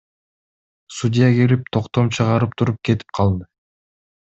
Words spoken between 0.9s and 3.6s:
Судья келип, токтом чыгарып туруп кетип калды.